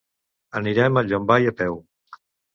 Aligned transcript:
Anirem 0.59 0.97
a 0.97 1.03
Llombai 1.11 1.51
a 1.51 1.55
peu. 1.61 1.79